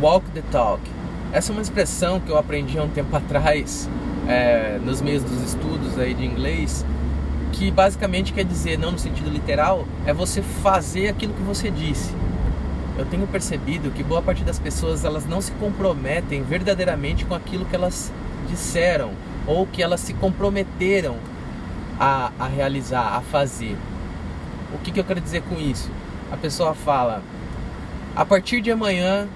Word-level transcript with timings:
walk 0.00 0.28
the 0.30 0.42
talk. 0.50 0.80
Essa 1.32 1.50
é 1.50 1.52
uma 1.52 1.62
expressão 1.62 2.20
que 2.20 2.30
eu 2.30 2.38
aprendi 2.38 2.78
há 2.78 2.82
um 2.82 2.88
tempo 2.88 3.14
atrás, 3.16 3.88
é, 4.28 4.78
nos 4.84 5.00
meios 5.00 5.22
dos 5.22 5.42
estudos 5.42 5.98
aí 5.98 6.14
de 6.14 6.24
inglês, 6.24 6.84
que 7.52 7.70
basicamente 7.70 8.32
quer 8.32 8.44
dizer, 8.44 8.78
não 8.78 8.92
no 8.92 8.98
sentido 8.98 9.30
literal, 9.30 9.86
é 10.06 10.12
você 10.12 10.42
fazer 10.42 11.08
aquilo 11.08 11.32
que 11.34 11.42
você 11.42 11.70
disse. 11.70 12.14
Eu 12.96 13.06
tenho 13.06 13.26
percebido 13.26 13.90
que 13.90 14.02
boa 14.02 14.22
parte 14.22 14.44
das 14.44 14.58
pessoas 14.58 15.04
elas 15.04 15.26
não 15.26 15.40
se 15.40 15.50
comprometem 15.52 16.42
verdadeiramente 16.42 17.24
com 17.24 17.34
aquilo 17.34 17.64
que 17.64 17.74
elas 17.74 18.12
disseram 18.48 19.10
ou 19.46 19.66
que 19.66 19.82
elas 19.82 20.00
se 20.00 20.14
comprometeram 20.14 21.16
a, 21.98 22.30
a 22.38 22.46
realizar, 22.46 23.16
a 23.16 23.20
fazer. 23.20 23.76
O 24.72 24.78
que, 24.78 24.92
que 24.92 25.00
eu 25.00 25.04
quero 25.04 25.20
dizer 25.20 25.42
com 25.42 25.60
isso? 25.60 25.90
A 26.30 26.36
pessoa 26.36 26.74
fala: 26.74 27.22
a 28.14 28.24
partir 28.24 28.60
de 28.60 28.70
amanhã 28.70 29.28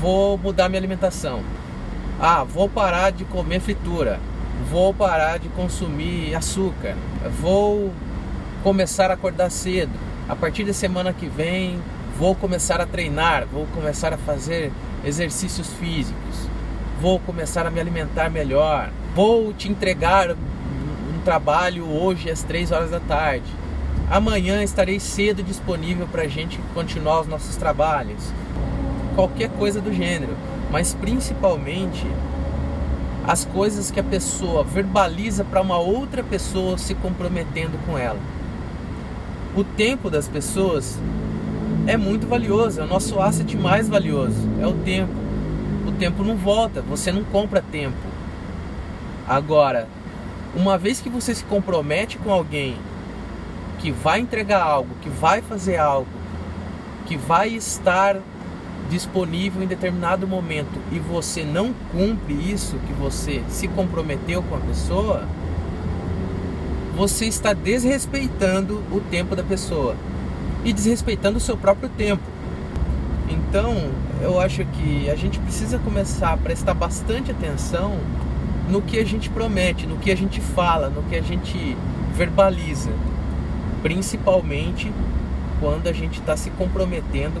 vou 0.00 0.36
mudar 0.38 0.68
minha 0.68 0.80
alimentação. 0.80 1.42
Ah, 2.20 2.44
vou 2.44 2.68
parar 2.68 3.10
de 3.10 3.24
comer 3.24 3.60
fritura. 3.60 4.20
Vou 4.70 4.92
parar 4.92 5.38
de 5.38 5.48
consumir 5.48 6.34
açúcar. 6.34 6.96
Vou 7.40 7.92
começar 8.62 9.10
a 9.10 9.14
acordar 9.14 9.50
cedo. 9.50 9.92
A 10.28 10.36
partir 10.36 10.64
da 10.64 10.72
semana 10.72 11.12
que 11.12 11.26
vem 11.26 11.80
vou 12.18 12.34
começar 12.34 12.80
a 12.80 12.86
treinar, 12.86 13.46
vou 13.46 13.66
começar 13.72 14.12
a 14.12 14.18
fazer 14.18 14.72
exercícios 15.04 15.72
físicos. 15.74 16.48
Vou 17.00 17.20
começar 17.20 17.64
a 17.64 17.70
me 17.70 17.80
alimentar 17.80 18.28
melhor. 18.28 18.90
Vou 19.14 19.52
te 19.52 19.68
entregar 19.68 20.32
um 20.32 21.20
trabalho 21.24 21.86
hoje 21.86 22.28
às 22.28 22.42
3 22.42 22.72
horas 22.72 22.90
da 22.90 22.98
tarde. 22.98 23.46
Amanhã 24.10 24.64
estarei 24.64 24.98
cedo 24.98 25.42
disponível 25.42 26.08
para 26.10 26.22
a 26.22 26.28
gente 26.28 26.58
continuar 26.74 27.20
os 27.20 27.28
nossos 27.28 27.54
trabalhos 27.56 28.32
qualquer 29.18 29.50
coisa 29.50 29.80
do 29.80 29.92
gênero, 29.92 30.36
mas 30.70 30.94
principalmente 30.94 32.06
as 33.26 33.44
coisas 33.44 33.90
que 33.90 33.98
a 33.98 34.04
pessoa 34.04 34.62
verbaliza 34.62 35.42
para 35.42 35.60
uma 35.60 35.76
outra 35.76 36.22
pessoa 36.22 36.78
se 36.78 36.94
comprometendo 36.94 37.76
com 37.84 37.98
ela. 37.98 38.20
O 39.56 39.64
tempo 39.64 40.08
das 40.08 40.28
pessoas 40.28 41.00
é 41.84 41.96
muito 41.96 42.28
valioso, 42.28 42.80
é 42.80 42.84
o 42.84 42.86
nosso 42.86 43.18
asset 43.18 43.56
mais 43.56 43.88
valioso, 43.88 44.48
é 44.60 44.66
o 44.68 44.72
tempo. 44.72 45.12
O 45.84 45.90
tempo 45.90 46.22
não 46.22 46.36
volta, 46.36 46.80
você 46.80 47.10
não 47.10 47.24
compra 47.24 47.60
tempo. 47.60 47.96
Agora, 49.26 49.88
uma 50.54 50.78
vez 50.78 51.00
que 51.00 51.08
você 51.08 51.34
se 51.34 51.42
compromete 51.42 52.18
com 52.18 52.30
alguém 52.30 52.76
que 53.80 53.90
vai 53.90 54.20
entregar 54.20 54.62
algo, 54.62 54.94
que 55.02 55.08
vai 55.08 55.42
fazer 55.42 55.76
algo, 55.76 56.06
que 57.04 57.16
vai 57.16 57.48
estar 57.48 58.16
disponível 58.88 59.62
em 59.62 59.66
determinado 59.66 60.26
momento 60.26 60.80
e 60.90 60.98
você 60.98 61.44
não 61.44 61.72
cumpre 61.92 62.34
isso 62.34 62.76
que 62.86 62.92
você 62.94 63.42
se 63.48 63.68
comprometeu 63.68 64.42
com 64.42 64.56
a 64.56 64.60
pessoa, 64.60 65.24
você 66.96 67.26
está 67.26 67.52
desrespeitando 67.52 68.82
o 68.90 69.00
tempo 69.00 69.36
da 69.36 69.42
pessoa 69.42 69.94
e 70.64 70.72
desrespeitando 70.72 71.38
o 71.38 71.40
seu 71.40 71.56
próprio 71.56 71.88
tempo. 71.90 72.22
Então, 73.28 73.90
eu 74.20 74.40
acho 74.40 74.64
que 74.64 75.08
a 75.08 75.14
gente 75.14 75.38
precisa 75.38 75.78
começar 75.78 76.32
a 76.32 76.36
prestar 76.36 76.74
bastante 76.74 77.30
atenção 77.30 77.96
no 78.68 78.82
que 78.82 78.98
a 78.98 79.04
gente 79.04 79.30
promete, 79.30 79.86
no 79.86 79.96
que 79.96 80.10
a 80.10 80.16
gente 80.16 80.40
fala, 80.40 80.88
no 80.88 81.02
que 81.04 81.16
a 81.16 81.22
gente 81.22 81.76
verbaliza, 82.14 82.90
principalmente 83.82 84.92
quando 85.60 85.86
a 85.86 85.92
gente 85.92 86.20
está 86.20 86.36
se 86.36 86.50
comprometendo 86.50 87.40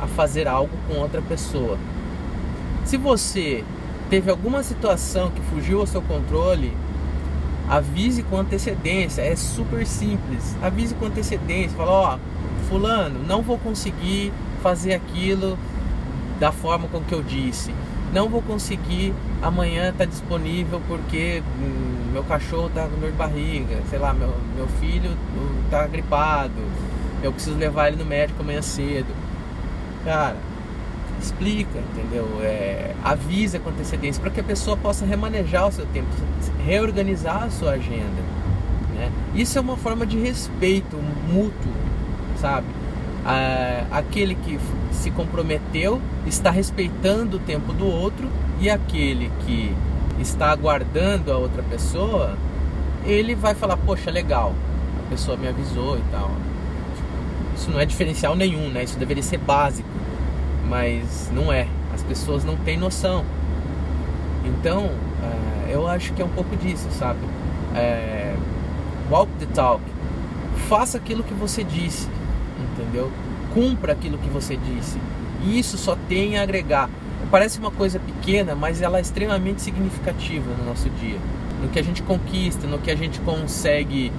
a 0.00 0.06
fazer 0.06 0.46
algo 0.46 0.72
com 0.88 1.00
outra 1.00 1.22
pessoa. 1.22 1.78
Se 2.84 2.96
você 2.96 3.64
teve 4.08 4.30
alguma 4.30 4.62
situação 4.62 5.30
que 5.30 5.40
fugiu 5.42 5.80
ao 5.80 5.86
seu 5.86 6.02
controle, 6.02 6.72
avise 7.68 8.22
com 8.22 8.38
antecedência, 8.38 9.22
é 9.22 9.34
super 9.34 9.86
simples. 9.86 10.56
Avise 10.62 10.94
com 10.94 11.06
antecedência, 11.06 11.76
fala, 11.76 11.90
ó, 11.90 12.18
fulano, 12.68 13.20
não 13.26 13.42
vou 13.42 13.58
conseguir 13.58 14.32
fazer 14.62 14.94
aquilo 14.94 15.58
da 16.38 16.52
forma 16.52 16.86
com 16.88 17.00
que 17.00 17.14
eu 17.14 17.22
disse. 17.22 17.74
Não 18.12 18.28
vou 18.28 18.40
conseguir 18.40 19.12
amanhã 19.42 19.88
estar 19.88 20.04
tá 20.04 20.04
disponível 20.04 20.80
porque 20.86 21.42
hum, 21.58 22.12
meu 22.12 22.22
cachorro 22.22 22.68
está 22.68 22.86
com 22.86 23.00
dor 23.00 23.10
de 23.10 23.16
barriga, 23.16 23.78
sei 23.90 23.98
lá, 23.98 24.12
meu, 24.12 24.32
meu 24.54 24.68
filho 24.80 25.10
está 25.64 25.86
gripado, 25.86 26.52
eu 27.22 27.32
preciso 27.32 27.56
levar 27.56 27.88
ele 27.88 27.96
no 27.96 28.04
médico 28.04 28.42
amanhã 28.42 28.62
cedo 28.62 29.12
Cara, 30.06 30.36
explica, 31.20 31.80
entendeu? 31.80 32.28
É, 32.40 32.94
avisa 33.02 33.58
com 33.58 33.70
antecedência 33.70 34.22
para 34.22 34.30
que 34.30 34.38
a 34.38 34.44
pessoa 34.44 34.76
possa 34.76 35.04
remanejar 35.04 35.66
o 35.66 35.72
seu 35.72 35.84
tempo, 35.86 36.06
reorganizar 36.64 37.42
a 37.42 37.50
sua 37.50 37.72
agenda. 37.72 38.22
Né? 38.94 39.10
Isso 39.34 39.58
é 39.58 39.60
uma 39.60 39.76
forma 39.76 40.06
de 40.06 40.16
respeito 40.16 40.96
mútuo, 41.28 41.72
sabe? 42.40 42.66
aquele 43.90 44.36
que 44.36 44.56
se 44.92 45.10
comprometeu 45.10 46.00
está 46.24 46.48
respeitando 46.48 47.38
o 47.38 47.40
tempo 47.40 47.72
do 47.72 47.84
outro 47.84 48.30
e 48.60 48.70
aquele 48.70 49.32
que 49.40 49.74
está 50.20 50.52
aguardando 50.52 51.32
a 51.32 51.36
outra 51.36 51.60
pessoa, 51.64 52.38
ele 53.04 53.34
vai 53.34 53.52
falar, 53.52 53.76
poxa, 53.78 54.12
legal, 54.12 54.54
a 55.04 55.10
pessoa 55.10 55.36
me 55.36 55.48
avisou 55.48 55.98
e 55.98 56.02
tal. 56.12 56.30
Isso 57.56 57.70
não 57.70 57.80
é 57.80 57.86
diferencial 57.86 58.36
nenhum, 58.36 58.68
né? 58.68 58.84
Isso 58.84 58.98
deveria 58.98 59.22
ser 59.22 59.38
básico, 59.38 59.88
mas 60.68 61.30
não 61.32 61.52
é. 61.52 61.66
As 61.94 62.02
pessoas 62.02 62.44
não 62.44 62.56
têm 62.56 62.76
noção. 62.76 63.24
Então, 64.44 64.86
uh, 64.86 65.68
eu 65.68 65.88
acho 65.88 66.12
que 66.12 66.20
é 66.20 66.24
um 66.24 66.28
pouco 66.28 66.54
disso, 66.56 66.86
sabe? 66.92 67.18
É, 67.74 68.34
walk 69.10 69.30
the 69.38 69.46
talk. 69.46 69.82
Faça 70.68 70.98
aquilo 70.98 71.22
que 71.22 71.34
você 71.34 71.64
disse, 71.64 72.08
entendeu? 72.72 73.10
Cumpra 73.54 73.92
aquilo 73.92 74.18
que 74.18 74.28
você 74.28 74.56
disse. 74.56 74.98
E 75.42 75.58
isso 75.58 75.78
só 75.78 75.96
tem 76.08 76.38
a 76.38 76.42
agregar. 76.42 76.90
Parece 77.30 77.58
uma 77.58 77.70
coisa 77.70 77.98
pequena, 77.98 78.54
mas 78.54 78.82
ela 78.82 78.98
é 78.98 79.00
extremamente 79.00 79.62
significativa 79.62 80.52
no 80.58 80.64
nosso 80.64 80.88
dia. 80.90 81.18
No 81.62 81.68
que 81.68 81.78
a 81.78 81.82
gente 81.82 82.02
conquista, 82.02 82.66
no 82.66 82.78
que 82.78 82.90
a 82.90 82.96
gente 82.96 83.18
consegue 83.20 84.12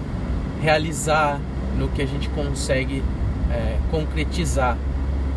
realizar, 0.61 1.39
no 1.77 1.87
que 1.89 2.01
a 2.01 2.05
gente 2.05 2.27
consegue 2.29 3.03
é, 3.51 3.77
concretizar. 3.91 4.77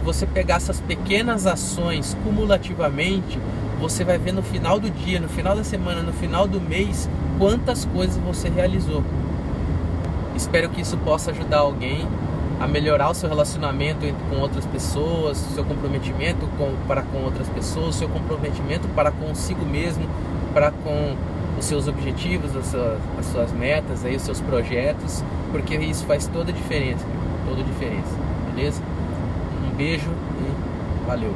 Você 0.04 0.26
pegar 0.26 0.56
essas 0.56 0.80
pequenas 0.80 1.46
ações 1.46 2.16
cumulativamente, 2.24 3.38
você 3.80 4.04
vai 4.04 4.18
ver 4.18 4.32
no 4.32 4.42
final 4.42 4.78
do 4.78 4.90
dia, 4.90 5.20
no 5.20 5.28
final 5.28 5.54
da 5.54 5.64
semana, 5.64 6.02
no 6.02 6.12
final 6.12 6.46
do 6.46 6.60
mês, 6.60 7.08
quantas 7.38 7.84
coisas 7.84 8.16
você 8.16 8.48
realizou. 8.48 9.02
Espero 10.34 10.70
que 10.70 10.80
isso 10.80 10.96
possa 10.98 11.30
ajudar 11.30 11.58
alguém 11.58 12.06
a 12.58 12.66
melhorar 12.66 13.10
o 13.10 13.14
seu 13.14 13.28
relacionamento 13.28 14.00
com 14.28 14.36
outras 14.36 14.66
pessoas, 14.66 15.38
seu 15.38 15.64
comprometimento 15.64 16.46
com, 16.58 16.74
para 16.86 17.02
com 17.02 17.18
outras 17.22 17.48
pessoas, 17.48 17.94
seu 17.94 18.08
comprometimento 18.08 18.86
para 18.88 19.10
consigo 19.10 19.64
mesmo, 19.64 20.04
para 20.52 20.70
com 20.70 21.14
os 21.58 21.64
seus 21.64 21.88
objetivos, 21.88 22.54
as 22.54 22.66
suas, 22.66 22.98
as 23.18 23.26
suas 23.26 23.52
metas, 23.52 24.04
aí, 24.04 24.16
os 24.16 24.22
seus 24.22 24.40
projetos, 24.40 25.24
porque 25.52 25.74
isso 25.76 26.04
faz 26.04 26.26
toda 26.26 26.50
a 26.50 26.54
diferença 26.54 27.04
toda 27.50 27.62
a 27.62 27.64
diferença, 27.64 28.16
beleza? 28.54 28.80
Um 29.64 29.76
beijo 29.76 30.10
e 30.10 31.06
valeu! 31.06 31.34